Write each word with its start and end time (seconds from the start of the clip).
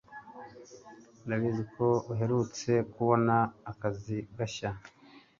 Ndabizi 1.25 1.63
ko 1.75 1.87
uherutse 2.11 2.71
kubona 2.93 3.35
akazi 3.71 4.17
gashya 4.37 4.69